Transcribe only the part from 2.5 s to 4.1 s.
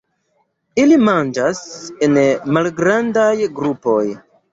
malgrandaj grupoj.